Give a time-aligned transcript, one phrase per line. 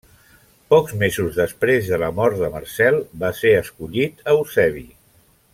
[0.73, 4.87] Pocs mesos després de la mort de Marcel va ser escollit Eusebi.